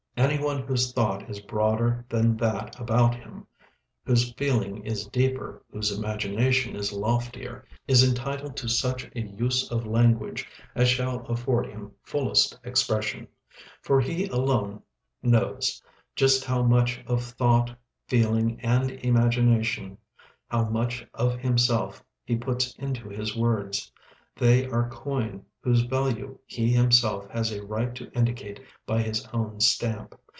[0.17, 3.47] Any one whose thought is broader than that about him,
[4.05, 9.87] whose feeling is deeper, whose imagination is loftier, is entitled to such a use of
[9.87, 13.27] language as shall afford him fullest expression;
[13.81, 14.83] for he alone
[15.23, 15.81] knows
[16.15, 17.75] just how much of thought,
[18.07, 19.97] feeling, and imagination,
[20.49, 23.91] how much of himself, he puts into his words;
[24.35, 29.59] they are coin whose value he himself has a right to indicate by his own
[29.59, 30.15] stamp.